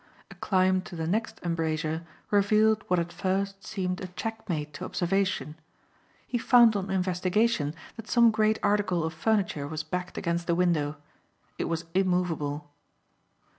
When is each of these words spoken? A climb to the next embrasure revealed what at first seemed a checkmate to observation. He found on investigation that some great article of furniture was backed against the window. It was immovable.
A 0.31 0.33
climb 0.33 0.81
to 0.89 0.95
the 0.95 1.05
next 1.05 1.39
embrasure 1.43 2.03
revealed 2.31 2.83
what 2.87 2.97
at 2.97 3.13
first 3.13 3.63
seemed 3.63 4.01
a 4.01 4.07
checkmate 4.07 4.73
to 4.73 4.83
observation. 4.83 5.53
He 6.25 6.39
found 6.39 6.75
on 6.75 6.89
investigation 6.89 7.75
that 7.97 8.07
some 8.09 8.31
great 8.31 8.57
article 8.63 9.03
of 9.03 9.13
furniture 9.13 9.67
was 9.67 9.83
backed 9.83 10.17
against 10.17 10.47
the 10.47 10.55
window. 10.55 10.97
It 11.59 11.65
was 11.65 11.85
immovable. 11.93 12.67